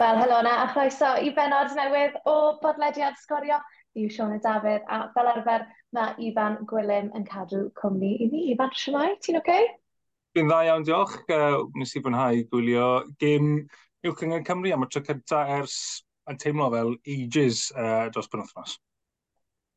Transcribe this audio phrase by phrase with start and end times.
[0.00, 3.58] Wel, helo na, a chroeso i benod newydd o bodlediad sgorio.
[3.92, 8.40] Fi yw Siona Dafydd, a fel arfer, mae Ifan Gwilym yn cadw cwmni i ni.
[8.54, 9.42] Ifan, siwmai, ti'n oce?
[9.42, 9.66] Okay?
[10.32, 11.18] Dwi'n dda iawn, diolch.
[11.28, 12.86] Uh, nes i fwynhau gwylio
[13.20, 13.50] gym
[14.08, 15.76] Uwch Cyngor Cymru am y tro cynta ers
[16.32, 18.78] yn teimlo fel ages uh, dros penwthnos.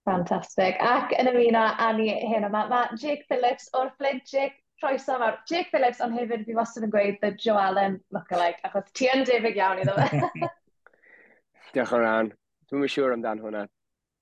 [0.07, 0.79] Fantastic.
[0.79, 4.23] Ac yn ymuno â ni hyn yma, mae Jake Phillips o'r Flint.
[4.31, 5.39] Jake, croeso mawr.
[5.49, 9.23] Jake Phillips, ond hefyd fi wastad yn gweud the Joe Allen lookalike, achos ti yn
[9.27, 10.49] debyg iawn iddo fe.
[11.73, 12.31] Diolch o ran.
[12.69, 13.67] Dwi'n siŵr amdan hwnna.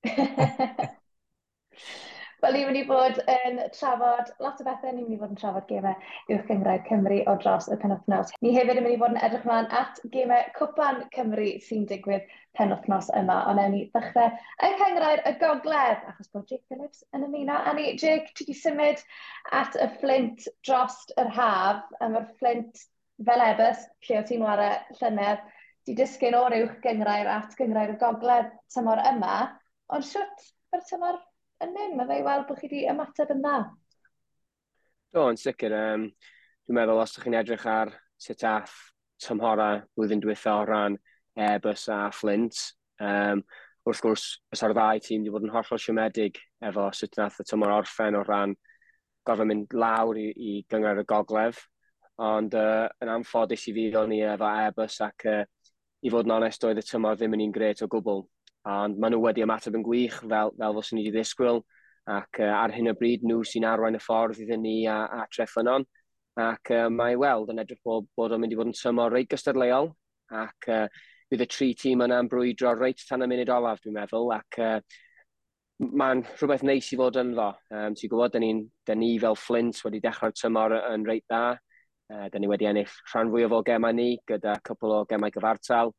[2.42, 4.90] Wel, ni'n mynd i fod yn trafod lot o bethau.
[4.96, 8.32] Ni'n mynd i fod yn trafod gemau uwch gyngraedd Cymru o dros y penwthnos.
[8.42, 12.26] Ni hefyd yn mynd i fod yn edrych mlaen at gemau Cwpan Cymru sy'n digwydd
[12.58, 13.38] penwthnos yma.
[13.52, 14.34] Ond ewn ni ddechrau
[14.66, 17.62] y Nghyngrair y Gogledd, achos bod Jake Phillips yn ymuno.
[17.62, 19.06] A ni, Jake, ti wedi symud
[19.62, 21.86] at y Flint drost yr haf.
[22.02, 22.86] A mae'r Flint
[23.28, 25.46] fel ebys, lle o ti'n wario llynedd,
[25.86, 29.44] di disgyn o'r uwch gyngrair at gyngrair y Gogledd tymor yma.
[29.94, 31.28] Ond siwt, mae'r tymor
[31.64, 31.98] yn mynd?
[31.98, 33.58] Mae fe i weld bod chi wedi ymateb yn dda.
[35.12, 35.76] Do, yn sicr.
[35.76, 36.08] Um,
[36.66, 38.78] dwi'n meddwl os ydych chi'n edrych ar sut ath
[39.22, 40.98] tymhora blwyddyn diwetha o ran
[41.38, 42.58] Airbus a Flint,
[43.02, 43.44] um,
[43.88, 47.46] wrth gwrs, os ar ddau tîm wedi bod yn hollol siomedig efo sut nath y
[47.50, 48.56] tymor orffen o ran
[49.28, 51.58] gofyn mynd lawr i, i gyngor y gogledd.
[52.22, 55.42] Ond uh, yn anffodus i fi, o'n ni efo Airbus ac uh,
[56.02, 58.26] i fod yn onest, oedd y tymor ddim yn un gret o gwbl.
[58.70, 61.64] Ond maen nhw wedi ymateb yn gwych fel, fel fos ni wedi ddisgwyl.
[62.12, 65.26] Ac uh, ar hyn o bryd nhw sy'n arwain y ffordd iddyn ni a, a
[65.34, 65.86] treffynon,
[66.40, 69.28] Ac uh, mae weld yn edrych bod, bod o'n mynd i fod yn tymor reit
[69.32, 69.90] gystadleuol.
[70.32, 70.86] Ac uh,
[71.32, 74.32] bydd y tri tîm yna'n brwydro reit tan y munud olaf, dwi'n meddwl.
[74.38, 74.78] Ac uh,
[75.82, 77.50] mae'n rhywbeth neis i fod yn ddo.
[77.76, 78.54] Um, ti'n gwybod, dyn ni,
[78.88, 81.58] dyn ni fel Flint wedi dechrau'r tymor yn reit dda.
[82.12, 85.92] Uh, dyn ni wedi ennill rhan fwyaf o gemau ni, gyda cwpl o gemau gyfartal.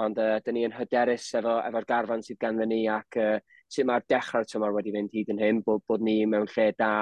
[0.00, 3.34] Ond uh, dyn ni yn hyderus efo, efo'r garfan sydd ganddyn ni ac uh,
[3.68, 6.92] sut mae'r dechrau'r tymor wedi fynd hyd yn hyn, bod, bod ni mewn lle da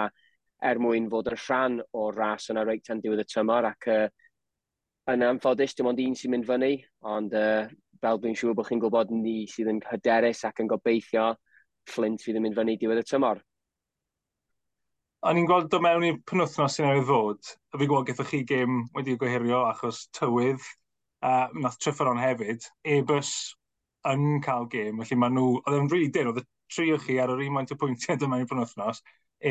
[0.71, 4.09] er mwyn fod yn rhan o'r ras yna reit tan diwedd y tymor ac uh,
[5.11, 6.73] yn amffodus dim ond un sy'n mynd fyny,
[7.13, 7.71] ond uh,
[8.03, 11.31] fel dwi'n siŵr bod chi'n gwybod ni sydd yn hyderus ac yn gobeithio
[11.91, 13.41] Flint fydd yn mynd fyny diwedd y tymor.
[15.29, 17.41] O'n i'n gweld do mewn i'r penwthnos sy'n ei ddod,
[17.73, 20.65] a fi gweld gyda chi gêm wedi gwehirio achos tywydd,
[21.21, 23.33] a nath Trifferon hefyd, Ebus
[24.09, 26.99] yn cael gêm, felly maen nhw, oedd yn rili really dyn, oedd y tri o
[27.03, 29.03] chi ar yr un maint o pwyntiau dyma i'r penwthnos,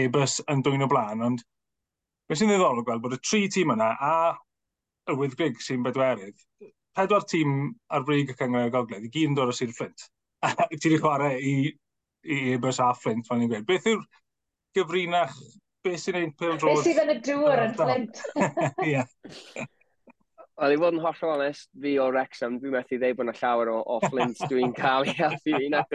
[0.01, 1.43] Ebus yn dwy'n o blaen, ond
[2.29, 4.13] beth sy'n ddiddorol gweld bod y tri tîm yna a
[5.09, 6.37] y wyddgrig sy'n bedwerydd,
[6.97, 7.55] pedwar tîm
[7.93, 10.09] ar brig y cyngor y gogledd, i gyd yn dod o Sir Flint.
[10.79, 11.55] ti wedi chwarae i,
[12.25, 13.67] i Ebus a Flint, fan i'n gweud.
[13.69, 14.05] Beth yw'r
[14.77, 15.35] gyfrinach,
[15.85, 16.79] beth sy'n ein pildrod?
[16.79, 18.23] Beth sydd yn y dŵr yn Flint?
[18.89, 19.03] Ie.
[20.59, 23.69] Wel, i fod yn holl onest, fi o Wrexham, dwi'n methu ddeud bod yna llawer
[23.71, 25.85] o, o Flint dwi'n cael ei helpu fi na.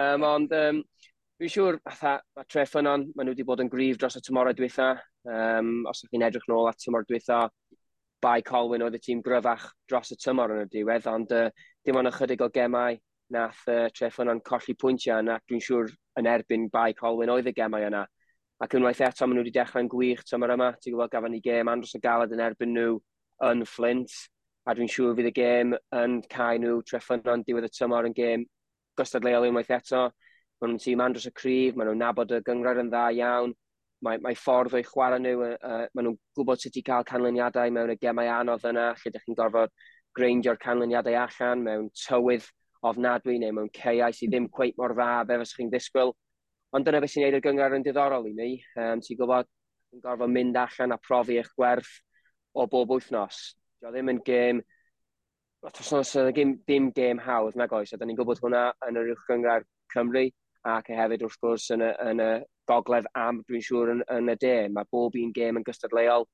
[0.00, 0.78] Um, ond um,
[1.36, 4.56] dwi'n siŵr, fatha, mae tre ffynon, maen nhw wedi bod yn grif dros y tymorau
[4.56, 4.94] diwetha.
[5.28, 7.42] Um, os ydych chi'n edrych nôl at tymor diwetha,
[8.24, 11.44] Bai Colwyn oedd y tîm gryfach dros y tymor yn y diwedd, ond uh,
[11.84, 12.96] dim ond ychydig o gemau
[13.36, 15.92] nath uh, tre ffynon colli pwyntiau yna, dwi'n siŵr
[16.22, 18.06] yn erbyn Bai Colwyn oedd y gemau yna.
[18.62, 20.72] Ac unwaith eto, maen nhw wedi dechrau'n gwych tymor yma.
[20.80, 23.00] Ti'n gwybod, gafon ni gem Andros y Galad yn erbyn nhw
[23.48, 24.12] yn Flint,
[24.66, 28.44] a dwi'n siŵr fydd y gêm yn cael nhw treffyno'n diwedd y tymor yn gêm
[28.98, 30.04] gystadleol unwaith eto.
[30.60, 33.54] Mae nhw'n tîm andros y cryf, maen nhw'n nabod y gyngor yn dda iawn,
[34.06, 37.94] mae, mae ffordd o'i chwarae nhw, uh, maen nhw'n gwybod sut i cael canlyniadau mewn
[37.94, 39.74] y gemau anodd yna, lle ydych chi'n gorfod
[40.18, 42.46] greindio'r canlyniadau allan mewn tywydd
[42.86, 46.14] ofnadwy neu mewn ceiau sydd ddim cweith mor dda be fes chi'n disgwyl.
[46.72, 48.52] Ond dyna beth sy'n neud y gyngor yn diddorol i mi.
[48.78, 49.50] Um, ti'n gwybod,
[49.92, 51.90] yn gorfod mynd allan a profi eich gwerth,
[52.54, 53.42] o bob wythnos.
[53.80, 54.62] Dio ddim yn gêm,
[55.66, 59.12] os oes ddim, ddim gêm hawdd nag oes, a da ni'n gwybod hwnna yn yr
[59.14, 60.28] uwch gyngor Cymru,
[60.68, 62.30] ac hefyd wrth gwrs yn y, yn y
[62.70, 64.54] gogledd am, dwi'n siŵr, yn, yn y de.
[64.74, 66.26] Mae bob un gêm yn gystadleuol,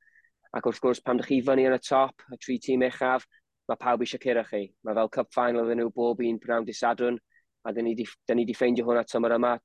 [0.56, 3.24] ac wrth gwrs pam ydych chi fyny yn y top, y tri tîm uchaf,
[3.68, 4.66] mae pawb eisiau cyrra chi.
[4.84, 7.18] Mae fel cup final iddyn nhw bob un pnawn disadwn,
[7.64, 9.56] a da ni wedi ffeindio hwnna tymor yma.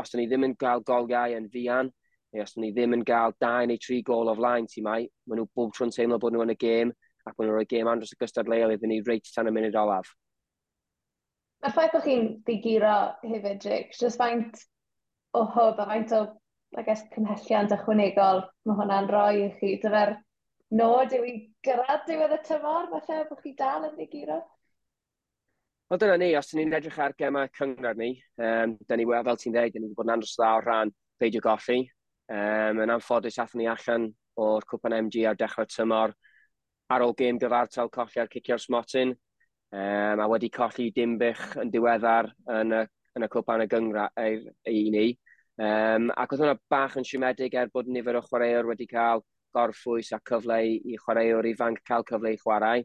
[0.00, 1.90] Os da ni ddim yn cael goliau yn fian,
[2.34, 5.42] neu os ni ddim yn gael dau neu tri gol o flaen ti mai, maen
[5.42, 6.92] nhw bob tro'n teimlo bod nhw yn y gêm,
[7.26, 10.12] ac maen nhw'n rhoi gêm andros y gystadleuol iddyn ni reit tan y munud olaf.
[11.60, 12.94] Mae'r ffaith bod chi'n digiro
[13.26, 14.62] hefyd, Jake, jyst faint
[15.36, 16.22] o hwb a faint o,
[16.78, 19.74] I guess, cymhelliant ychwanegol mae hwnna'n rhoi i chi.
[19.82, 20.14] Dyfer
[20.78, 21.34] nod yw i
[21.66, 24.38] gyrraedd diwedd y tymor, falle bod chi dal yn digiro.
[25.90, 29.56] Wel dyna ni, os ni'n edrych ar gemau cyngor ni, um, da ni, fel ti'n
[29.56, 31.80] dweud, da ni wedi bod yn andros dda o ran beidio goffi.
[32.30, 34.06] Um, yn anffodus athyn ni allan
[34.38, 36.12] o'r cwpan MG ar dechrau tymor
[36.90, 39.16] ar ôl gêm gyfartal colli ar cicio'r smotyn.
[39.70, 42.30] Um, a wedi colli dim bych yn diweddar
[42.60, 42.84] yn y,
[43.18, 45.04] yn y cwpan y gyngra ei, ei ni.
[45.60, 49.22] Um, ac oedd hwnna bach yn siomedig er bod nifer o chwaraewr wedi cael
[49.54, 52.84] gorffwys a cyfle i chwaraewr ifanc cael cyfle i chwarae.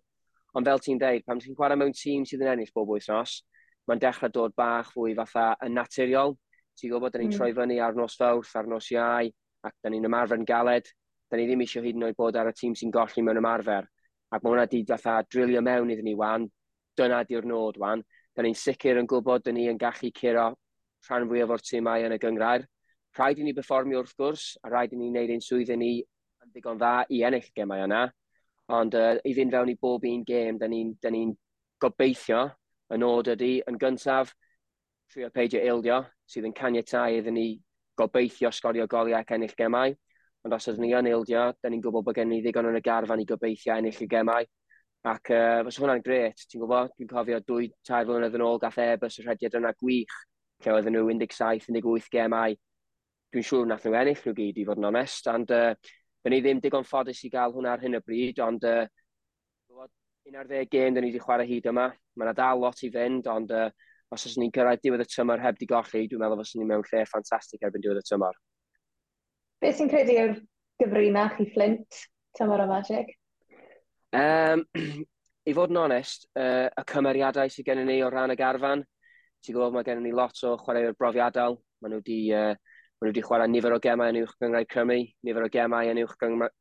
[0.55, 3.37] Ond fel ti'n deud, pam ti'n chwarae mewn tîm sydd yn ennill bob wythnos,
[3.85, 6.35] mae'n dechrau dod bach fwy fatha yn naturiol.
[6.75, 7.37] Ti'n gwybod, da ni'n mm.
[7.37, 9.29] troi fyny ar nos fawrth, ar nos iau,
[9.65, 10.91] ac da ni'n ymarfer yn galed.
[11.31, 13.87] Da ni ddim eisiau hyd yn oed bod ar y tîm sy'n golli mewn ymarfer.
[14.33, 16.49] Ac mae hwnna di fatha drilio mewn iddyn ni wan.
[16.97, 18.03] Dyna di'r nod wan.
[18.35, 20.51] Da ni'n sicr yn gwybod da ni yn gallu curo
[21.07, 22.65] rhan fwyaf o'r tîmau yn y gyngrair.
[23.15, 25.91] Rhaid i ni performio wrth gwrs, a rhaid i ni wneud ein swydd i ni
[26.01, 28.03] yn ddigon dda i ennill gemau yna.
[28.75, 31.23] Ond uh, i fynd fewn i bob un gêm, da ni'n ni
[31.81, 32.41] gobeithio
[32.93, 34.33] yn nod ydy, yn gyntaf,
[35.13, 37.47] trio peidio ildio, sydd yn caniatau iddyn ni
[37.97, 39.95] gobeithio sgorio goliau ac ennill gemau.
[40.45, 42.83] Ond os ydyn ni yn ildio, da ni'n gwybod bod gen ni ddigon yn y
[42.85, 44.47] garfan i gobeithio ennill y gemau.
[45.05, 48.79] Ac uh, fysa hwnna'n gret, ti'n gwybod, dwi'n cofio dwy, tair flynedd yn ôl gath
[48.81, 50.15] Airbus y rhediad yna gwych,
[50.65, 52.57] lle oedden nhw 17-18 gemau.
[53.33, 55.75] Dwi'n siŵr nath nhw ennill nhw gyd, i fod yn onest, ond uh,
[56.25, 58.87] Fe ni ddim digon ffodus i gael hwnna ar hyn o bryd, ond uh,
[60.25, 61.83] 11 gêm da ni wedi chwarae hyd yma.
[62.17, 63.67] Mae yna dal lot i fynd, ond uh,
[64.13, 66.85] os oes ni'n cyrraedd diwedd y tymor heb di golli, dwi'n meddwl fos ni'n mewn
[66.89, 68.37] lle ffantastig erbyn diwedd y tymor.
[69.63, 70.35] Beth sy'n credu yw'r
[70.81, 72.01] gyfrinach i Flint,
[72.37, 73.15] tymor o Magic?
[74.15, 74.65] Um,
[75.49, 78.85] I fod yn onest, uh, y cymeriadau sydd gennym ni o ran y garfan,
[79.45, 82.55] ti'n gwybod mae gennym ni lot o chwaraewyr brofiadol, maen nhw wedi uh,
[82.95, 85.97] Maen nhw wedi chwarae nifer o gemau yn uwch gyngrau Cymru, nifer o gemau yn
[85.99, 86.13] uwch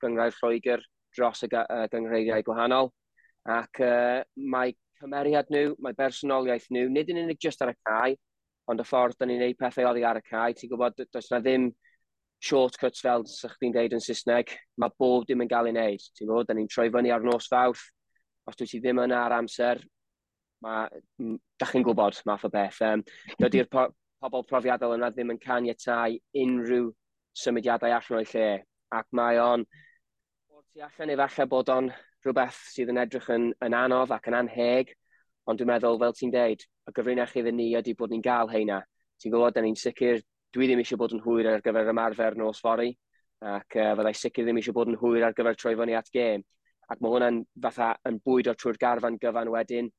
[0.02, 0.80] gyngrau Lloegr
[1.14, 2.90] dros y gyngreiriau gwahanol.
[3.54, 4.18] Ac uh,
[4.50, 8.14] mae cymeriad nhw, mae bersonoliaeth nhw, nid yn unig just ar y cae,
[8.70, 11.40] ond y ffordd da ni'n gwneud pethau oddi ar y cae, ti'n gwybod, does na
[11.44, 11.68] ddim
[12.44, 16.28] shortcuts fel sych chi'n deud yn Saesneg, mae bob dim yn gael ei wneud, ti'n
[16.28, 17.84] gwybod, da ni'n troi fyny ar nos fawrth,
[18.48, 19.82] os dwi ti ddim yna ar amser,
[20.64, 21.02] mae,
[21.60, 22.80] da chi'n gwybod math o beth.
[22.88, 23.04] Um,
[23.40, 23.88] Dydy'r po
[24.24, 26.88] pobl profiadol yna ddim yn caniatau unrhyw
[27.36, 28.48] symudiadau allan o'i lle,
[28.94, 29.64] ac mae o'n,
[30.54, 31.92] o'r tu allan efallai bod o'n
[32.24, 34.92] rhywbeth sydd yn edrych yn, yn anodd ac yn anheg,
[35.44, 38.80] ond dwi'n meddwl, fel ti'n deud, y gyfrinach iddyn ni ydy bod ni'n gael heina.
[39.20, 40.22] Ti'n gwybod, da ni'n sicr,
[40.54, 42.92] dwi ddim eisiau bod yn hwyr ar gyfer ymarfer nos fori,
[43.44, 46.44] ac uh, fyddai sicr ddim eisiau bod yn hwyr ar gyfer troi fyny at gêm.
[46.88, 49.90] Ac mae hwnna'n fatha yn bwyd o trwy'r garfan gyfan wedyn,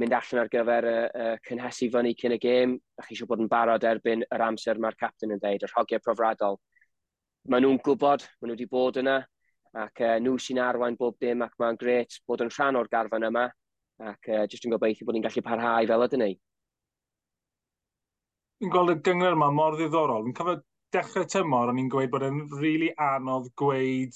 [0.00, 3.44] mynd allan ar gyfer y, y cynhesu fyny cyn y gêm, a chi eisiau bod
[3.44, 6.58] yn barod erbyn yr amser mae'r captain yn dweud, yr hogiau profradol.
[7.52, 9.20] Maen nhw'n gwybod, maen nhw wedi bod yna,
[9.74, 13.26] ac uh, nhw sy'n arwain bob dim ac mae'n gret bod yn rhan o'r garfan
[13.28, 13.48] yma
[14.10, 16.34] ac uh, jyst yn gobeithio bod ni'n gallu parhau fel ydyn ni.
[18.62, 20.26] Fi'n gweld y gyngor yma mor ddiddorol.
[20.28, 20.60] Fi'n cofio
[20.94, 24.14] dechrau tymor, o'n i'n gweud bod e'n rili really anodd gweud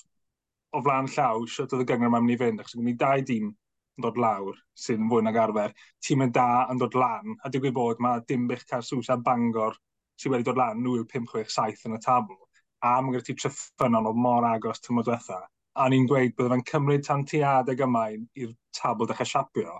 [0.77, 3.51] o flaen llaw sut oedd y gyngor yma'n mynd i fynd, achos gen dau dîm
[3.51, 5.75] yn dod lawr sy'n fwy nag arfer,
[6.07, 9.75] tîm yn da yn dod lan, a digwydd bod mae Dimbych Carsws a Bangor
[10.19, 12.39] sydd wedi dod lan nhw yw 5, 6, 7 yn y tabl
[12.85, 15.39] a mae gyda ti tryffynol o mor agos tymor diwetha.
[15.79, 19.79] A ni'n gweud byddai fe'n cymryd tan ti adeg yma i'r tabl dechrau siapio.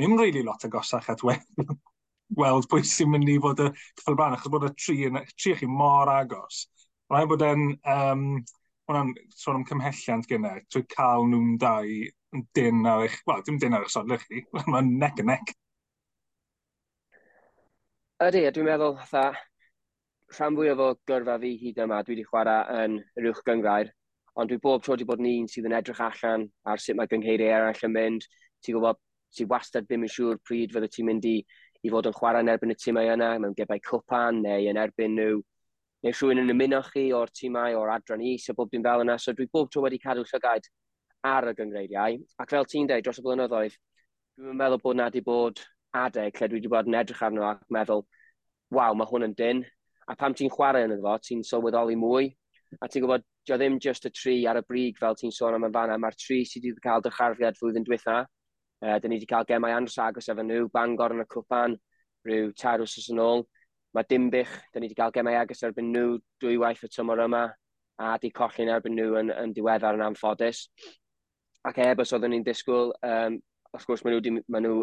[0.00, 1.76] Ni'n rili really lot agosach at weld,
[2.40, 4.98] weld pwy sy'n mynd i fod y cyffel bran, achos bod y tri,
[5.36, 6.66] tri chi mor agos.
[7.12, 7.70] Rhaid bod e'n...
[7.96, 8.26] Um,
[8.90, 11.92] hwnna'n sôn am cymhelliant gyda, trwy cael nhw'n dau
[12.36, 13.18] yn dyn ar eich...
[13.28, 14.42] Wel, dim dyn ar eich sodlau chi,
[14.72, 15.54] mae'n nec and nec.
[18.22, 19.30] Ydy, dwi'n meddwl, tha,
[20.32, 23.90] rhan fwyaf o gyrfa fi hyd yma, dwi wedi chwarae yn yr uwch gyngrair,
[24.40, 27.52] ond dwi bob tro wedi bod ni'n sydd yn edrych allan ar sut mae gyngheiriau
[27.58, 28.26] eraill yn mynd.
[28.64, 29.00] Ti'n gwybod,
[29.36, 31.34] ti wastad ddim yn siŵr pryd fydde ti'n mynd i,
[31.82, 35.16] i fod yn chwarae yn erbyn y tîmau yna, mewn gebau cwpan neu yn erbyn
[35.18, 35.42] nhw,
[36.06, 39.18] neu rhywun yn ymuno chi o'r tîmau o'r adran is a bob dim fel yna.
[39.18, 40.70] So dwi bob tro wedi cadw llygaid
[41.28, 42.18] ar y gyngreiriau.
[42.40, 43.76] Ac fel ti'n dweud, dros y blynyddoedd,
[44.40, 45.60] dwi'n meddwl bod na wedi bod
[45.92, 48.06] adeg lle dwi wedi bod yn edrych arno ac meddwl,
[48.72, 49.64] waw, mae hwn yn dyn,
[50.12, 52.26] A pam ti'n chwarae yn fo, ti'n sylweddoli mwy.
[52.84, 55.64] A ti'n gwybod, dio ddim just y tri ar y brig fel ti'n sôn am
[55.64, 55.96] y fanna.
[56.00, 58.18] Mae'r tri sydd wedi cael dycharfiad flwyddyn diwetha.
[58.82, 61.78] Uh, dyn ni wedi cael gemau andros agos efo nhw, Bangor yn y cwpan,
[62.26, 63.44] rhyw tair wrth yn ôl.
[63.96, 67.44] Mae Dimbych, dyn ni wedi cael gemau agos erbyn nhw dwy waith y tymor yma,
[68.02, 70.66] a di colli'n erbyn nhw yn, yn diweddar yn amffodus.
[71.68, 73.38] Ac heb os oeddwn ni'n disgwyl, um,
[73.72, 74.82] wrth gwrs maen nhw, di, maen nhw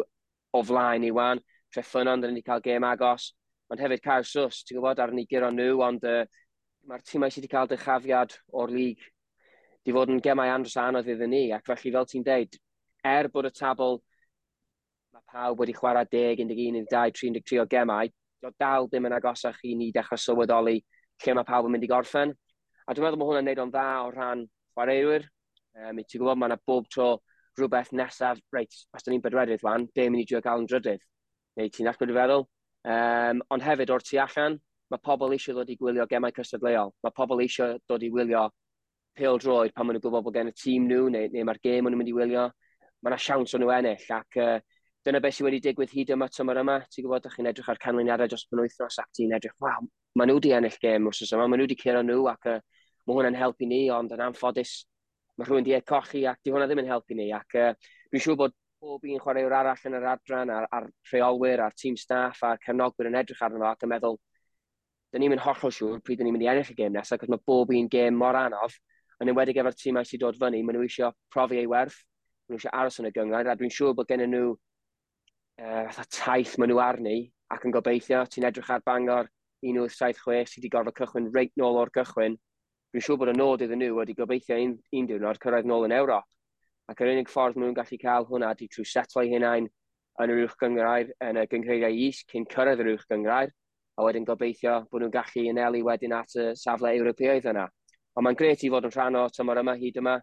[0.56, 3.30] o flaen i wan, Treffynon, dyn ni wedi cael gem agos,
[3.70, 6.24] Ond hefyd cael sws, ti'n gwybod, ar ni nigiron nhw, ond uh,
[6.90, 9.04] mae'r tîmau sydd wedi cael dychafiad o'r lig
[9.86, 12.56] di fod yn gemau andros anodd iddyn ni, ac felly fel ti'n deud,
[13.06, 14.00] er bod y tabl
[15.14, 18.10] mae pawb wedi chwarae 10, 11, 12, 33 o gemau,
[18.42, 20.78] do dal ddim yn agosach i ni dechrau sylweddoli
[21.24, 22.34] lle mae pawb yn mynd i gorffen.
[22.86, 25.26] A dwi'n meddwl bod hwnna'n neud o'n dda o ran chwaraewyr.
[25.78, 27.10] Um, ti'n gwybod, mae yna bob tro
[27.58, 31.04] rhywbeth nesaf, reit, os da ni'n bedwerydd fan, be mynd i drio gael yn drydydd?
[31.60, 32.46] Neu ti'n atgwyd i feddwl?
[32.88, 34.56] Um, ond hefyd o'r tu allan,
[34.90, 36.92] mae pobl eisiau dod i gwylio gemau cystadleuol.
[37.04, 38.48] Mae pobl eisiau dod i wylio
[39.18, 41.84] pêl droed pan maen nhw'n gwybod bod gen y tîm nhw neu, neu mae'r gêm
[41.84, 42.46] maen nhw'n mynd i wylio.
[43.00, 44.58] Mae yna siawns o'n nhw ennill ac uh,
[45.06, 46.76] dyna beth sydd wedi digwydd hyd yma tymor yma.
[46.88, 49.84] Ti'n gwybod, ydych chi'n edrych ar canlyniadau dros penwythnos ac ti'n edrych, waw,
[50.16, 52.58] maen nhw wedi ennill gêm wrth yma, maen nhw wedi curo nhw ac uh,
[53.06, 54.74] mae hwnna'n helpu ni, ond yn anffodus,
[55.36, 57.30] mae rhywun wedi e cochi ac di hwnna ddim yn helpu ni.
[57.36, 57.72] Ac uh,
[58.12, 61.96] dwi'n siŵr bod pob un chwaraewr arall yn yr adran, a'r, ar rheolwyr, a'r tîm
[62.00, 64.16] staff, a'r cefnogwyr yn edrych arno fo, ac yn meddwl,
[65.12, 67.32] dyn ni'n mynd hollol siŵr pryd dyn ni'n mynd i ennill y gêm nesaf, ac
[67.32, 68.78] mae bob un gêm mor anodd,
[69.20, 71.98] yn enwedig efo'r tîmau sydd dod fyny, maen nhw eisiau profi ei werth,
[72.48, 76.08] maen nhw eisiau aros yn y gyngor, a dwi'n siŵr bod gen nhw uh, e,
[76.16, 77.16] taith maen nhw arni,
[77.52, 79.28] ac yn gobeithio, ti'n edrych ar Bangor
[79.66, 82.40] 1876, sydd wedi gorfod cychwyn reit nôl o'r cychwyn,
[82.94, 85.98] dwi'n siŵr bod y nod iddyn nhw wedi gobeithio un, un diwrnod cyrraedd nôl yn
[86.00, 86.39] Ewrop
[86.90, 89.68] ac yr unig ffordd nhw'n gallu cael hwnna ydy trwy setlo hunain
[90.20, 93.52] yn yr uwch gyngrair yn y gyngreiriau is cyn cyrraedd yr uwch gyngrair,
[93.94, 97.68] a wedyn gobeithio bod nhw'n gallu anelu wedyn at y safle Ewropeaidd yna.
[98.16, 100.16] Ond mae'n gret i fod yn rhan o tymor yma hyd yma.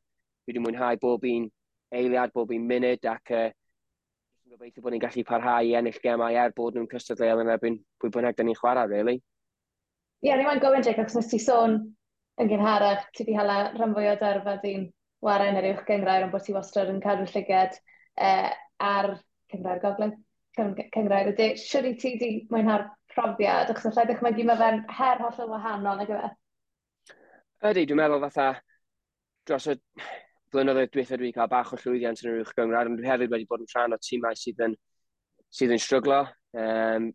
[0.44, 1.48] Dwi wedi mwynhau bob un
[1.96, 3.48] eiliad, bob un munud ac uh,
[4.52, 8.12] gobeithio bod ni'n gallu parhau i ennill gemau er bod nhw'n cystadleol yn erbyn pwy
[8.12, 9.22] bynnag da ni'n chwarae, really.
[10.20, 11.80] Ie, yeah, ni'n gofyn, Jacob, achos nes ti sôn
[12.42, 14.88] yn gynharach, ti wedi hala rhan fwy o darfa dîm
[15.26, 17.78] waren yr uwch gyngrair ond bod ti wastad yn cadw llyged
[18.22, 18.52] uh,
[18.84, 19.10] ar
[19.52, 20.16] cyngrair gogledd,
[20.58, 21.50] cyngrair ydy.
[21.62, 26.14] Siwr i ti di mwynhau'r profiad, achos allai ddechmygu mae fe'n her hollol wahanol, nag
[26.14, 26.30] yma?
[26.30, 27.18] E?
[27.72, 28.48] Ydy, dwi'n meddwl fatha
[29.48, 29.78] dros y
[30.54, 33.50] blynyddoedd diwethaf dwi cael bach o llwyddiant yn yr uwch gyngrair, ond dwi hefyd wedi
[33.50, 34.78] bod yn rhan o tîmau sydd yn,
[35.50, 36.22] sydd yn stryglo.
[36.58, 37.12] Um,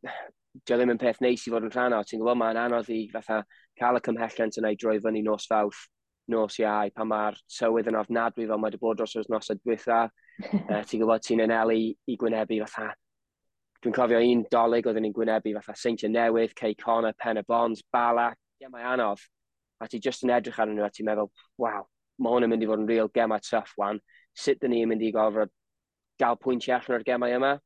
[0.67, 2.03] dio ddim yn peth neis i fod yn rhan o.
[2.05, 3.41] Ti'n gwybod, mae'n anodd i fatha
[3.79, 5.87] cael y cymhelliant yna i droi fyny nos fawth
[6.31, 10.03] nos iau, pan mae'r tywydd yn ofnadwy fel mae wedi bod dros nos y dwytha,
[10.07, 12.93] uh, ti'n gwybod ti'n anelu i gwynebu fatha
[13.83, 17.83] dwi'n cofio un dolyg oedd yn gwynebu fatha Seintia Newydd, Cey Connor, Pen y Bonds,
[17.93, 18.29] Bala,
[18.63, 19.25] gemau anodd.
[19.83, 21.83] A ti just yn edrych arnyn nhw a ti'n meddwl, waw,
[22.23, 23.99] mae hwn yn mynd i fod yn real gemau tough wan.
[24.39, 25.51] Sut dyn ni'n mynd i gofod
[26.23, 27.57] gael pwyntiau allan o'r gemau yma?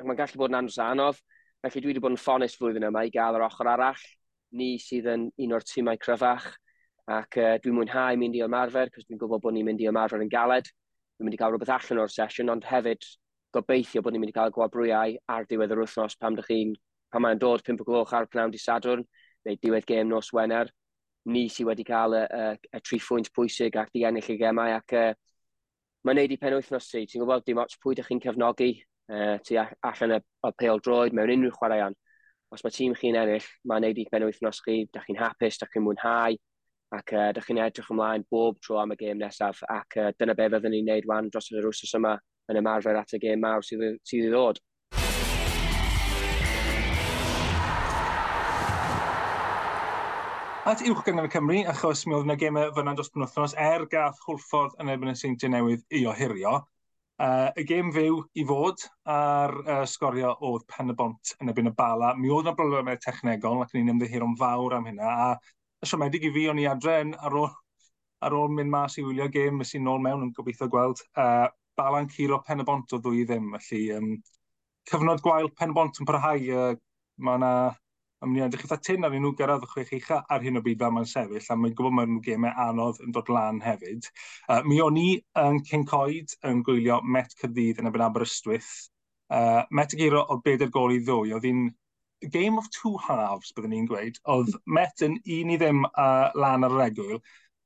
[0.00, 1.20] Ac mae'n gallu bod yn andros anodd.
[1.62, 4.02] Felly dwi wedi bod yn ffonus flwyddyn yma i gael yr ochr arall.
[4.58, 6.50] Ni sydd yn un o'r tîmau cryfach.
[7.08, 10.22] Ac uh, dwi'n mwynhau mynd i ymarfer, cos dwi'n gwybod bod ni'n mynd i ymarfer
[10.22, 10.68] yn galed.
[11.18, 13.06] Dwi'n mynd i gael rhywbeth allan o'r sesiwn, ond hefyd
[13.54, 16.76] gobeithio bod ni'n mynd i cael gwabrwyau ar diwedd yr wythnos pam ydych chi'n
[17.10, 19.02] pam mae'n dod 5 o gloch ar pnawn di Sadwrn,
[19.46, 20.70] neu diwedd gêm nos Wener,
[21.26, 22.44] ni sydd wedi cael y, y,
[22.76, 25.08] y tri phwynt pwysig ac di ennill y gemau ac uh,
[26.06, 27.04] mae'n neud i pen wythnos ti.
[27.08, 28.70] Ti'n gwybod dim ots pwy ydych chi'n cefnogi
[29.12, 31.96] uh, ti allan y, y peil droed mewn unrhyw chwaraeon.
[32.54, 35.68] Os mae tîm chi'n ennill, mae'n neud i pen wythnos chi, da chi'n hapus, da
[35.70, 36.38] chi'n mwynhau,
[36.90, 40.34] ac uh, ydych chi'n edrych ymlaen bob tro am y gêm nesaf ac uh, dyna
[40.34, 42.16] be fyddwn ni'n neud wan dros yr wsos yma
[42.50, 44.58] yn ymarfer at y gêm mawr sydd, sydd i ddod.
[50.70, 54.18] At uwch gynnaf y Cymru, achos mi oedd yna gemau fyna dros penwthnos er gath
[54.26, 56.58] Hwlffordd yn erbyn y seintiau newydd i ohirio.
[57.20, 58.82] Uh, y gêm fyw i fod
[59.14, 62.12] ar uh, sgorio oedd Pen y Bont yn ebyn y bala.
[62.18, 66.32] Mi oedd yna broblemau technegol ac ni'n ymddihir o'n fawr am hynna, a siomedig i
[66.34, 67.48] fi, o'n i adren ar ôl,
[68.26, 71.02] ar ôl mynd mas i wylio gêm, ys i'n nôl mewn yn gobeithio gweld.
[71.16, 71.48] Uh,
[71.80, 74.10] Balan Ciro Pen y Bont o ddwy ddim, felly um,
[74.90, 76.50] cyfnod gwael Pen y Bont yn parhau.
[76.52, 76.74] Uh,
[77.20, 77.52] mae yna
[78.24, 81.08] ymwneud â tyn arnyn nhw gyrraedd y chwech eicha ar hyn o byd fel mae'n
[81.08, 84.08] sefyll, a mae'n gwybod mae'n gemau anodd yn dod lan hefyd.
[84.48, 85.08] Uh, mi o'n i
[85.40, 88.72] yn Cencoed yn gwylio Met Cyrdydd yn ebyn Aberystwyth.
[89.32, 91.68] Uh, Met y Geiro o bedair gol i ddwy, oedd hi'n
[92.28, 96.66] game of two halves, byddwn ni'n gweud, oedd Met yn un i ddim uh, lan
[96.66, 97.20] ar yr egwyl,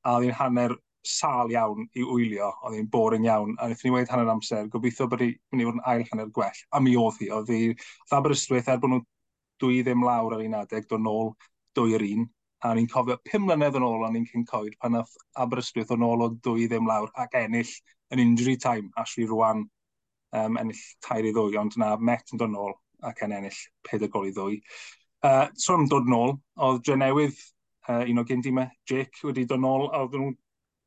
[0.04, 3.96] a oedd hi'n hanner sal iawn i wylio, oedd hi'n boring iawn, a wnaethon ni
[3.96, 6.94] wedi hanner amser, gobeithio bod hi'n mynd i fod yn ail hanner gwell, a mi
[7.00, 9.02] oedd hi, oedd hi, oedd Aberystwyth, er bod nhw
[9.62, 11.34] dwy ddim lawr ar un adeg, do nôl
[11.76, 12.24] dwy yr un,
[12.64, 15.12] a ni'n cofio pum mlynedd yn ôl o'n i'n cyn coed pan nath
[15.44, 17.72] Aberystwyth o'n ôl o dwy ddim lawr ac ennill
[18.14, 19.66] yn injury time, Ashley Rwan
[20.38, 22.72] um, ennill tair i ddwy, ond na Met yn dod nôl
[23.02, 23.60] ac yn ennill
[23.90, 24.60] 4 gol i ddwy.
[25.24, 27.36] Uh, so am dod nôl, oedd Drenewydd,
[27.88, 30.34] uh, un o gyndi gyndymau, e, Jake, wedi dod nôl, a oedd nhw'n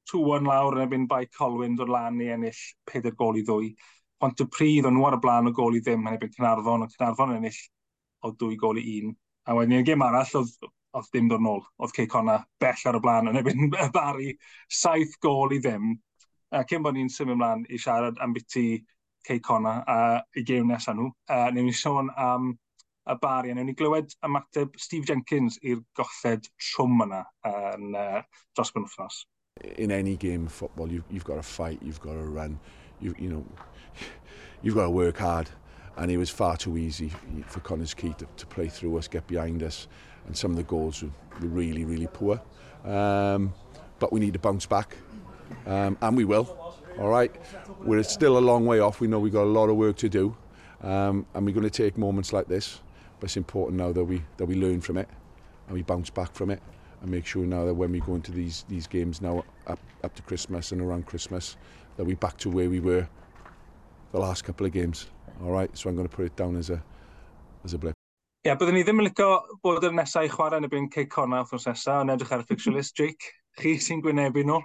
[0.07, 2.59] tŵan lawr yn ebyn bai Colwyn dod lan i ennill
[2.91, 3.71] 4 gol i ddwy.
[4.21, 6.85] Pont y pryd, o'n nhw ar y blaen o gol i ddim yn ebyn Cynarfon,
[6.85, 7.61] ond Cynarfon yn ennill
[8.25, 9.13] o dwy gol i un.
[9.47, 11.63] A wedyn i'r gym arall, oedd, oedd dim dod nôl.
[11.81, 14.33] Oedd Ceicona bell ar y blaen yn ebyn Bari,
[14.81, 15.95] saith gol i ddim.
[16.55, 18.67] A cyn bod ni'n symud ymlaen i siarad am biti
[19.27, 19.99] Cey Connor a
[20.35, 21.11] i gewn nesaf nhw.
[21.27, 22.53] Uh, newn ni sôn am
[23.07, 28.21] y bari, a newn ni glywed ymateb Steve Jenkins i'r golled trwm yna yn uh,
[28.55, 28.87] dros byn.
[29.75, 32.59] In any game of football, you've, you've got to fight, you've got to run,
[33.01, 33.45] you, you know,
[34.61, 35.49] you've got to work hard.
[35.97, 37.11] And it was far too easy
[37.47, 39.87] for Connors Key to, to play through us, get behind us,
[40.27, 41.09] and some of the goals were,
[41.41, 42.39] were really, really poor.
[42.85, 43.53] Um,
[43.97, 44.95] but we need to bounce back,
[45.65, 47.33] um, and we will all right?
[47.81, 48.99] We're still a long way off.
[48.99, 50.35] We know we've got a lot of work to do,
[50.81, 52.81] um, and we're going to take moments like this.
[53.19, 55.09] But it's important now that we that we learn from it
[55.67, 56.61] and we bounce back from it
[57.01, 60.13] and make sure now that when we go into these these games now up up
[60.15, 61.57] to Christmas and around Christmas
[61.97, 63.07] that we back to where we were
[64.11, 65.07] the last couple of games.
[65.43, 66.81] All right, so I'm going to put it down as a
[67.63, 67.93] as a blip.
[68.45, 69.27] Ie, yeah, byddwn ni ddim yn licio
[69.65, 72.45] bod yr nesau i chwarae yn y byn Cey Cornell wrth nesaf, ond edrych ar
[72.45, 74.61] y fixture list, Jake, chi sy'n gwynebu nhw.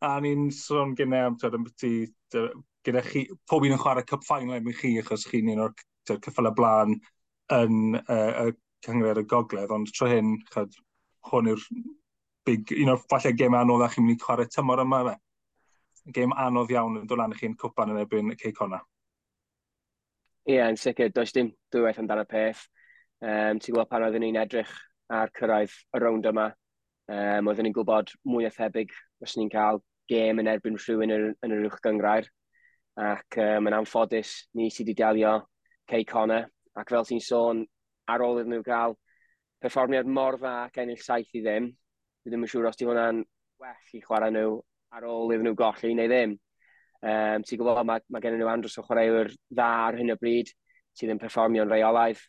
[0.00, 1.92] A ni'n sôn gyda am, tyd, ambyti,
[2.86, 5.74] gyda chi, pob un yn chwarae cup final am chi, achos chi'n un o'r
[6.08, 6.94] cyffel y blaen
[7.52, 8.54] yn uh, y
[8.86, 10.78] cyngred y gogledd, ond tro hyn, chyd,
[11.28, 11.66] hwn yw'r
[12.48, 15.16] big, un o'r falle gem anodd a chi'n mynd i chwarae tymor yma fe.
[16.16, 18.80] Gem anodd iawn yn dod lan i chi'n cwpan yn erbyn y Ceicona.
[20.48, 22.64] Ie, yeah, yn sicr, does dim dwywaith amdano peth.
[23.20, 24.72] Um, ti'n gweld pan oeddwn ni'n edrych
[25.12, 26.48] ar cyrraedd y rownd yma,
[27.12, 31.26] um, oeddwn ni'n gwybod mwy o thebyg os ni'n cael gêm yn erbyn rhywun yn,
[31.46, 32.28] yn yr uwch gyngrair.
[33.00, 35.36] Ac um, yn anffodus, ni sydd wedi delio
[35.90, 36.48] Cey Connor.
[36.78, 37.62] Ac fel ti'n sôn,
[38.10, 38.96] ar ôl iddyn nhw gael
[39.60, 41.68] perfformiad mor dda ac ennill saith i ddim,
[42.22, 43.20] dwi ddim yn siŵr os di hwnna'n
[43.60, 44.54] well i chwarae nhw
[44.96, 46.36] ar ôl iddyn nhw golli neu ddim.
[47.00, 50.50] Um, ti'n gwybod, mae, mae gen nhw andros o chwaraewyr dda ar hyn o bryd
[50.96, 52.22] sydd yn perfformio'n reolaidd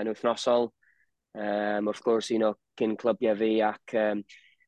[0.00, 0.70] yn wythnosol.
[1.38, 4.22] Um, wrth gwrs, un o cyn clybiau fi ac um,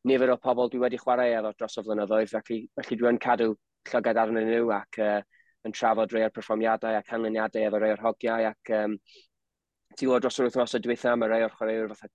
[0.09, 3.51] nifer o pobl dwi wedi chwarae efo dros o flynyddoedd, felly, felly dwi yn cadw
[3.91, 5.19] llygad arnyn nhw ac uh,
[5.67, 8.97] yn trafod rei o'r perfformiadau ac canlyniadau efo rei o'r hogiau ac um,
[9.97, 12.13] ti gwybod dros yr wythnos y diwethaf mae rei o'r chwaraewyr fatha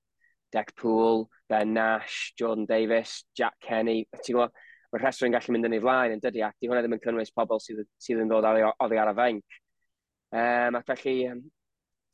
[0.56, 4.54] Deck Pool, Ben Nash, Jordan Davis, Jack Kenny, ti'n gwybod,
[4.94, 7.02] mae'r rhestr yn gallu mynd yn ei flaen yn dydi ac di hwnna ddim yn
[7.04, 9.58] cynnwys pobl sydd, sydd yn dod oddi ar y fenc.
[10.32, 11.42] Um, ac felly, um,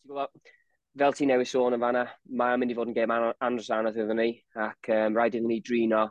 [0.02, 0.54] ti'n gwybod,
[0.98, 4.20] fel ti newid sôn yn fanna, mae'n mynd i fod yn gêm andros anodd iddyn
[4.20, 6.08] ni, ac um, rhaid iddyn ni drino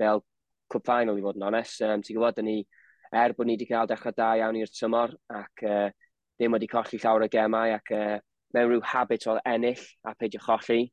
[0.00, 0.24] fel
[0.72, 1.82] cwp final i fod yn onest.
[1.86, 2.56] Um, ti'n gwybod, ni,
[3.14, 5.86] er bod ni wedi cael dechrau da iawn i'r tymor, ac uh,
[6.34, 8.16] ddim wedi colli llawer o gemau, ac uh,
[8.56, 10.88] mewn rhyw habit o ennill a peidio cholli,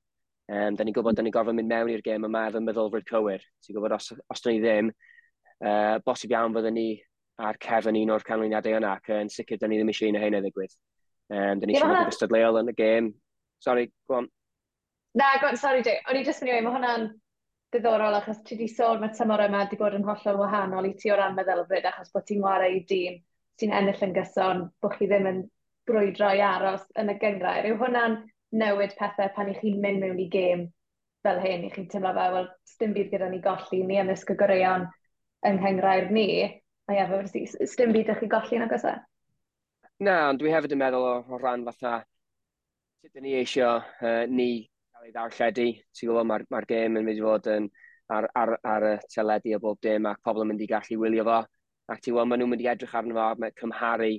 [0.51, 3.47] um, da ni'n gwybod da ni'n gorfod mynd mewn i'r gêm yma efo meddylfryd cywir.
[3.65, 4.93] Ti'n gwybod, os, os da ni ddim,
[5.65, 6.87] uh, bosib iawn fydden ni
[7.41, 10.21] ar cefn un o'r canlyniadau yna, ac yn sicr da ni ddim eisiau un o
[10.21, 10.77] hyn o ddigwydd.
[11.31, 13.11] Um, da ni eisiau bod yn gystadleuol yn y gêm,
[13.61, 14.27] Sorry, go on.
[15.13, 15.99] Na, go on, sorry, Jay.
[16.09, 17.03] O'n i jyst mynd i weid, mae hwnna'n
[17.75, 21.11] diddorol achos ti wedi sôn mae tymor yma wedi bod yn hollol wahanol i ti
[21.13, 23.19] o ran meddylfryd achos bod ti'n wario i dîm,
[23.61, 25.41] sy'n ennill yn gyson, bod chi ddim yn
[25.87, 27.69] brwydro i aros yn y gyngrair.
[27.69, 28.17] Yw hwnna'n
[28.63, 30.65] newid pethau pan i chi'n mynd mewn i gêm
[31.21, 32.49] fel hyn, i chi'n teimlo fel, wel,
[32.81, 34.87] dim byd gyda ni golli, ni ymysg y goreion
[35.45, 36.29] yng nghyngrair ni,
[36.89, 38.95] a ie, e dim byd ydych chi golli yn agos e?
[40.01, 41.99] Na, ond dwi hefyd yn meddwl o, o ran fatha
[43.01, 45.63] sut ni eisiau uh, ni cael ei ddarlledu.
[45.97, 47.69] Ti'n gwybod, mae'r ma gêm yn mynd i fod yn
[48.13, 51.25] ar, ar, ar y teledu o bob dim ac pobl yn mynd i gallu wylio
[51.25, 51.39] fo.
[51.89, 54.11] Ac ti'n gwybod, maen nhw'n mynd i edrych arno fo, mae cymharu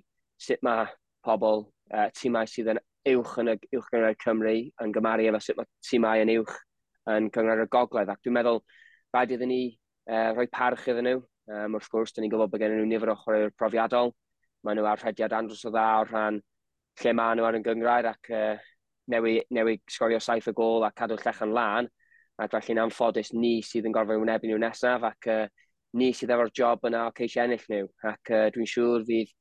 [0.46, 0.88] sut mae
[1.22, 1.62] pobl,
[1.94, 5.70] uh, tîmau sydd yn uwch yn y uwch gyngor Cymru yn gymaru efo sut mae
[5.86, 6.58] tîmau yn uwch
[7.14, 8.10] yn cyngor y gogledd.
[8.10, 8.60] Ac dwi'n meddwl,
[9.14, 9.60] rhaid iddyn ni
[10.10, 11.22] uh, rhoi parch iddyn nhw.
[11.52, 14.10] Um, wrth gwrs, dyn ni'n gwybod bod gen nhw nifer o chwaraewyr profiadol.
[14.66, 16.42] Maen nhw ar rhediad andros o dda o rhan
[17.02, 18.71] lle maen nhw ar yn gyngrair ac uh,
[19.10, 21.88] newid, newid sgorio saith o gol a cadw llechen lan,
[22.38, 25.46] a felly'n anffodus ni sydd yn gorfod wynebu nhw nesaf, ac uh,
[25.98, 29.32] ni sydd efo'r job yna o ceisio ennill nhw, ac uh, dwi'n siŵr fydd,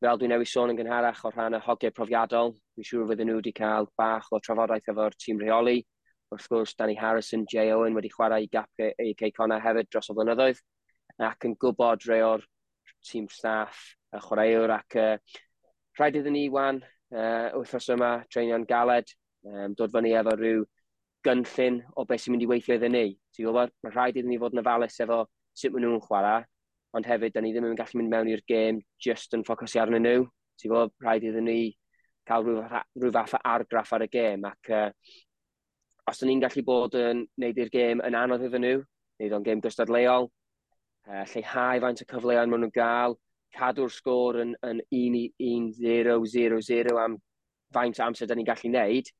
[0.00, 3.40] fel dwi'n newid sôn yn gynharach o rhan y hogiau profiadol, dwi'n siŵr fydden nhw
[3.40, 5.80] wedi cael bach o trafodaeth efo'r tîm rheoli,
[6.30, 10.16] wrth gwrs Danny Harrison, Jay Owen wedi chwarae i gap ei ceicona hefyd dros o
[10.16, 10.62] flynyddoedd,
[11.26, 12.46] ac yn gwybod rei o'r
[13.04, 13.82] tîm staff,
[14.14, 15.12] y chwaraewr, ac uh,
[15.98, 16.80] rhaid iddyn ni wan
[17.14, 19.10] uh, wythnos yma, treinio'n galed,
[19.46, 20.64] um, dod fyny efo rhyw
[21.26, 23.04] gynllun o beth sy'n mynd i weithio iddyn ni.
[23.34, 25.22] Ti'n gwybod, mae rhaid iddyn ni fod yn ofalus efo
[25.56, 26.44] sut maen nhw'n chwarae,
[26.96, 30.06] ond hefyd, da ni ddim yn gallu mynd mewn i'r gêm just yn ffocosi arnyn
[30.06, 30.24] nhw.
[30.60, 31.58] Ti'n gwybod, rhaid iddyn ni
[32.28, 32.62] cael rhyw,
[33.00, 34.88] rhyw fath o argraff ar y gêm, ac uh,
[36.10, 38.84] os da ni'n gallu bod yn neud i'r gêm yn anodd iddyn nhw,
[39.20, 40.28] neud o'n gêm gystadleuol,
[41.08, 43.16] uh, lleihau faint o cyfleoedd maen nhw'n gael,
[43.56, 47.16] cadw'r sgôr yn, yn 1-0-0-0 am
[47.74, 49.10] faint o amser da ni'n gallu wneud,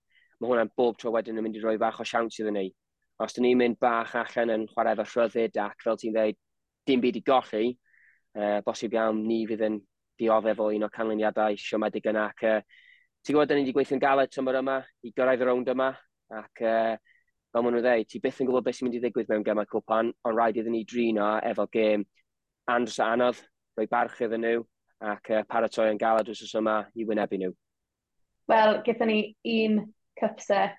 [0.41, 2.71] mae hwnna'n bob tro wedyn yn mynd i roi bach o siawns iddyn ni.
[3.21, 6.39] Os da ni'n mynd bach allan yn chwarae chwareddau rhyddid ac fel ti'n dweud,
[6.89, 7.67] dim byd i golli,
[8.39, 9.79] uh, bosib iawn ni fydd yn
[10.21, 12.31] dioddef o un o canlyniadau siomedig yna.
[12.33, 12.89] Ac, uh,
[13.21, 15.91] ti'n gwybod, da ni wedi gweithio'n galed tymor yma, i gyrraedd y rownd yma,
[16.41, 16.97] ac uh,
[17.51, 19.69] fel maen nhw'n dweud, ti byth yn gwybod beth sy'n mynd i ddigwydd mewn gemau
[19.69, 22.07] cwpan, ond rhaid iddyn ni drino efo gêm
[22.71, 23.43] andros o anodd,
[23.77, 24.65] rhoi barch iddyn nhw
[25.13, 27.55] ac uh, paratoi yn galad wrth yma i wynebu nhw.
[28.51, 29.21] Wel, gyda ni
[29.55, 29.81] un
[30.19, 30.79] cup set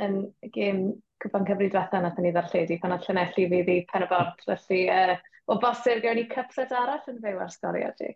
[0.00, 0.22] yn
[0.54, 4.38] gêm Cwpan cyfri diwetha nath ni ddarlledu pan oedd Llanelli fi ddi pen y bord.
[4.46, 5.18] Felly, uh,
[5.52, 8.12] o bosib gawn ni cup set arall yn fyw ar sgoriad i.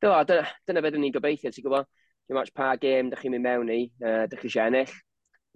[0.00, 1.88] Do, dyna, dyna beth ni'n gobeithio, ti'n gwybod?
[2.28, 4.94] Dwi'n match pa gêm dych chi'n mynd mewn i, uh, dych chi eisiau ennill.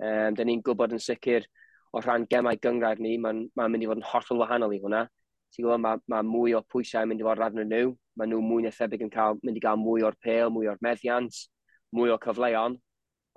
[0.02, 1.46] Um, dyna ni'n gwybod yn sicr
[1.94, 5.04] o rhan gemau gyngrair ni, mae'n ma mynd i fod yn hollol wahanol i hwnna
[5.54, 7.92] ti'n gwybod, mae ma mwy o pwysau yn mynd i fod arnyn nhw.
[8.18, 10.80] Mae nhw mwy na thebyg yn cael, mynd i gael mwy o'r pêl, mwy o'r
[10.82, 11.38] meddiant,
[11.94, 12.76] mwy o cyfleon.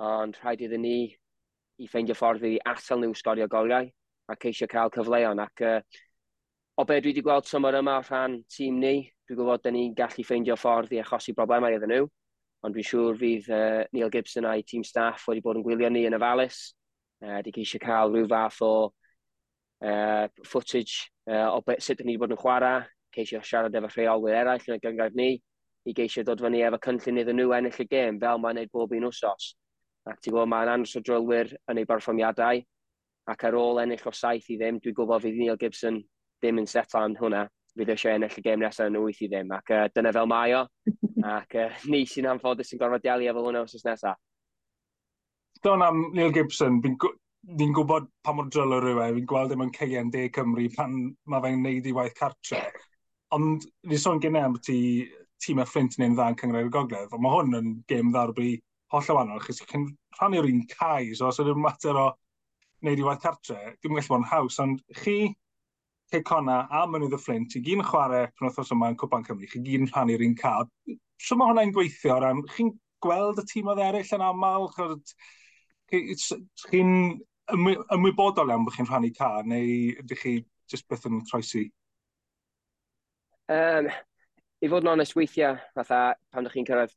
[0.07, 0.97] Ond rhaid iddyn ni
[1.77, 3.89] i ffeindio ffordd i asal nhw sgorio goliau
[4.27, 5.41] a ceisio cael cyfleon.
[5.45, 5.79] Ac uh,
[6.77, 8.95] o be dwi wedi gweld tymor yma o rhan tîm ni,
[9.27, 12.09] dwi'n gwybod da ni'n gallu ffeindio ffordd i achosi broblemau iddyn nhw.
[12.65, 16.05] Ond dwi'n siŵr fydd uh, Neil Gibson a'i tîm staff wedi bod yn gwylio ni
[16.09, 16.61] yn y falus.
[17.23, 18.71] Uh, di ceisio cael rhyw fath o
[19.83, 24.41] uh, footage uh, o beth sut ni wedi bod yn chwarae, ceisio siarad efo rheolwyr
[24.41, 25.29] eraill yn y gyngor ni,
[25.87, 28.95] i geisio dod fyny efo cynllun iddyn nhw ennill y gêm fel mae'n neud bob
[28.97, 29.53] un wsos.
[30.07, 32.61] Ac ti'n gwybod, mae'n andros o drylwyr yn ei barfformiadau,
[33.31, 36.01] ac ar ôl ennill o saith i ddim, dwi'n gwybod fydd Neil Gibson
[36.41, 37.45] ddim yn set on hwnna,
[37.77, 40.55] fydd eisiau ennill y gêm nesaf yn wyth i ddim, ac uh, dyna fel mae
[40.57, 40.63] o,
[41.37, 44.19] ac uh, ni sy'n anffodus yn gorfod dialu efo hwnna wrth nesaf.
[45.63, 46.99] Don am Neil Gibson, fi'n
[47.47, 50.95] ni'n gwybod pa mor drylwyr yw e, fi'n gweld ddim yn ceien de Cymru pan
[51.31, 52.61] mae fe'n neud i waith cartre.
[53.35, 54.79] Ond fi sôn gen am ti
[55.43, 58.49] tîm y ffrint neu'n dda yn cyngred y gogledd, ond mae hwn yn gêm ddarblu
[58.91, 59.85] holl o wahanol, chys chi'n
[60.17, 62.07] rhannu'r un cae, so os ydyw'n mater o
[62.83, 65.17] wneud i waith cartre, dim gallu bod yn haws, ond chi,
[66.11, 69.59] Cei Cona a Mynydd y Fflint, i gyn chwarae penwthos yma yn Cwpan Cymru, chi
[69.65, 70.69] gyn rhannu'r un cad.
[71.19, 72.71] So mae hwnna'n gweithio o ran, chi'n
[73.03, 74.69] gweld y tîm oedd eraill yn aml,
[75.91, 76.93] chi'n
[77.53, 80.35] ymwy, ymwybodol iawn bod chi'n rhannu car, neu ydych chi
[80.71, 81.67] just beth yn troesi?
[83.47, 83.89] Um,
[84.63, 86.01] I fod yn onest weithiau, fatha
[86.33, 86.95] pan ydych chi'n cyrraedd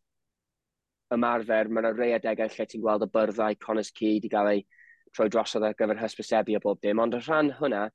[1.14, 4.64] ymarfer, mae yna rei adegau lle ti'n gweld y byrddau Connors Key wedi cael ei
[5.14, 7.86] troi drosodd ar gyfer hysbysebu a bob dim, ond y rhan hwnna,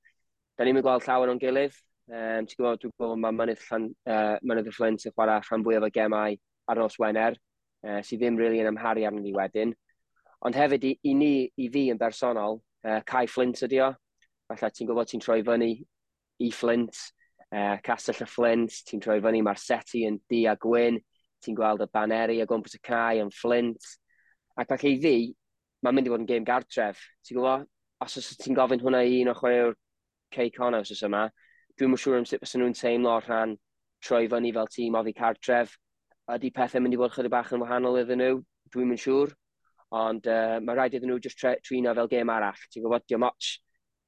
[0.55, 1.77] da ni'n mynd gweld llawer o'n gilydd.
[2.05, 5.63] Um, ti'n gwybod, dwi'n gwybod mae Mynydd, Llan, uh, Mynydd y Flint yn chwarae rhan
[5.65, 6.35] fwyaf o gemau
[6.69, 7.39] ar nos Wener,
[7.87, 9.73] uh, sydd ddim really yn amharu arnyn ni wedyn.
[10.45, 13.89] Ond hefyd i, i ni, i fi yn bersonol, uh, Kai Flint ydi o.
[14.45, 15.71] Falle ti'n gwybod ti'n troi fyny
[16.45, 16.99] i Flint,
[17.49, 20.99] uh, Castell y Flint, ti'n troi fyny Marsetti yn di a gwyn,
[21.41, 23.87] ti'n gweld y baneri a gwmpas y cae yn Flint.
[24.61, 25.15] Ac ac i fi,
[25.81, 27.01] mae'n mynd i fod yn gêm gartref.
[27.25, 27.65] Ti'n gwybod,
[28.05, 29.73] os, os ti'n gofyn hwnna i un o chwaraewr
[30.35, 31.23] Cey Connors os yma,
[31.79, 33.55] dwi'n mwyn siŵr am sut bys nhw'n teimlo rhan
[34.05, 35.73] troi fyny fel tîm ofi cartref.
[36.35, 38.37] Ydy pethau mynd i fod chydig bach yn wahanol iddyn nhw?
[38.73, 39.33] Dwi'n mynd siŵr
[39.93, 42.65] ond uh, mae rhaid iddyn nhw just trino fel gêm arall.
[42.71, 43.49] Ti'n gwybod, diolch moch.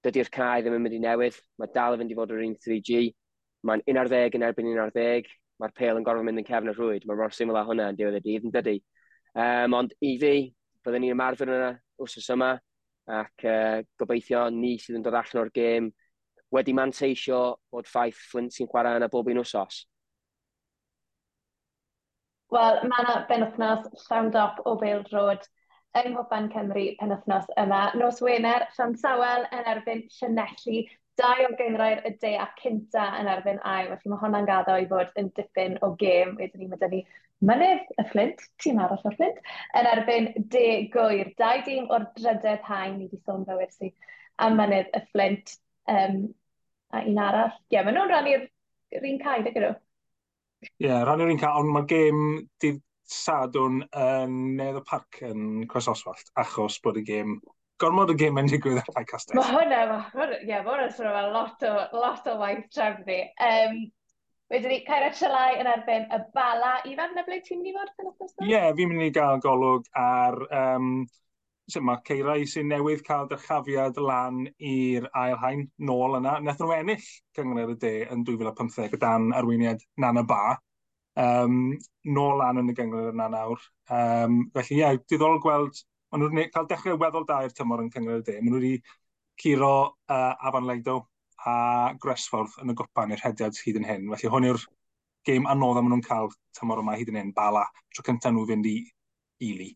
[0.05, 1.39] Dydy'r cae ddim yn mynd i newydd.
[1.59, 3.01] Mae dal yn mynd i fod yr un 3G.
[3.67, 5.29] Mae'n 11 yn erbyn 11.
[5.61, 7.07] Mae'r pel yn gorfod mynd yn cefn y rhwyd.
[7.09, 8.77] Mae mor syml â hwnna yn diwedd y dydd yn dydy.
[9.37, 10.33] Um, ond i fi,
[10.85, 12.55] byddwn ni'n ymarfer yna wrth yma.
[13.07, 15.91] Ac uh, gobeithio ni sydd yn dod allan o'r gêm
[16.51, 19.85] wedi manteisio bod ffaith Flint sy'n chwarae yna bob un wsos.
[22.53, 25.43] Wel, mae yna benwthnos llawn dop o Bale Road
[25.99, 27.81] yng Nghwpan Cymru penwthnos yma.
[27.99, 30.85] Nos Wener, Sian Sawel yn erbyn Llanelli,
[31.17, 34.89] dau o gyngrau'r y de a cynta yn erbyn ai, felly mae hwnna'n gaddo i
[34.89, 36.35] fod yn dipyn o gêm.
[36.39, 37.03] Wedyn ni, mae dyn ni
[37.47, 39.39] mynydd y Flint, tîm arall o'r Flint,
[39.77, 41.31] yn erbyn de gwyr.
[41.41, 43.93] Dau dîm o'r drydedd hain, ni wedi sôn fel wersi,
[44.37, 45.57] a mynydd y Flint.
[45.87, 46.27] Um,
[46.89, 47.53] a un arall.
[47.67, 48.47] Ie, yeah, maen nhw'n rannu'r
[49.03, 49.73] un caid, dy gydw?
[50.63, 52.21] Ie, yeah, rannu'r un caid, ond mae gêm
[52.63, 57.37] dydd Sadwn yn Nedd y Parc yn Cwrs Oswallt, achos bod y gêm
[57.81, 59.37] gormod y gêm yn digwydd ar Pai Castell.
[59.37, 63.21] Mae hwnna, ie, yeah, mae hwnna'n sôn am lot o, lot o waith trefnu.
[63.47, 63.85] Um,
[64.47, 66.77] Wedyn ni, Caira Sialai yn erbyn y bala.
[66.87, 68.43] Ifan, na ble ti'n mynd i fod?
[68.45, 70.39] Ie, yeah, fi'n mynd i gael golwg ar...
[70.55, 70.91] Um,
[71.67, 76.37] so mae Ceirau sy'n newydd cael dyrchafiad lan i'r ailhain nôl yna.
[76.39, 80.55] Nethon nhw ennill cyngor y de yn 2015 gyda'n arweiniad Nana Ba
[81.23, 81.59] um,
[82.17, 83.61] nôl lan yn y gyngor yna nawr.
[83.89, 87.91] Um, felly, ie, yeah, diddorol gweld, maen nhw'n cael dechrau weddol da i'r tymor yn
[87.93, 88.37] cyngor y de.
[88.39, 88.73] Maen nhw wedi
[89.41, 91.01] curo uh, Afan Legdo
[91.47, 91.57] a
[92.01, 94.07] Gresfordd yn y gwpan i'r hediad hyd yn hyn.
[94.13, 94.63] Felly, hwn yw'r
[95.27, 98.69] gêm anodd maen nhw'n cael tymor yma hyd yn hyn, bala, tro cyntaf nhw fynd
[98.69, 98.77] i
[99.45, 99.73] Ili.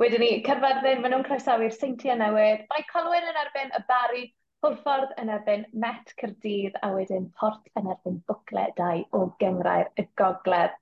[0.00, 2.66] Wedyn ni, cerfad maen nhw'n croesawu'r seintiau newydd.
[2.72, 4.26] Mae Colwyn yn erbyn y Bari
[4.66, 10.04] Porffordd yn erbyn Met Cyrdydd a wedyn Port yn erbyn Bwcle 2 o gyngrair y
[10.18, 10.72] Gogledd.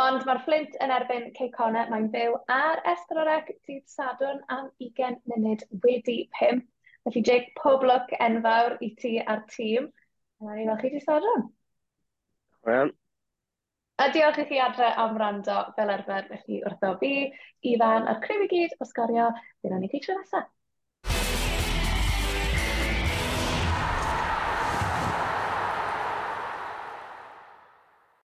[0.00, 5.64] Ond mae'r Flint yn erbyn Ceicona, mae'n byw ar Esbrorec dydd Sadwrn am 20 munud
[5.82, 6.62] wedi 5.
[7.04, 9.90] Felly Jake, pob lwc enfawr i ti a'r tîm.
[10.40, 11.44] Yna ni fel chi dydd Sadwrn.
[12.70, 12.94] Wel.
[14.00, 17.12] A diolch i chi adre am rando fel arfer, felly wrtho fi,
[17.74, 19.28] Ifan a'r criw i gyd o sgorio.
[19.60, 20.48] Dyna ni chi tro nesaf.